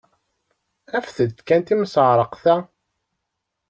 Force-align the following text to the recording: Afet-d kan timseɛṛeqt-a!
Afet-d 0.97 1.37
kan 1.47 1.61
timseɛṛeqt-a! 1.67 2.55